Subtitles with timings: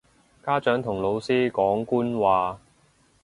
[0.43, 2.59] 家長同老師講官話